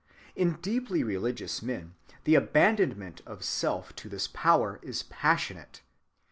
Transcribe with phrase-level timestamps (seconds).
[0.35, 1.93] In deeply religious men
[2.23, 5.83] the abandonment of self to this power is passionate.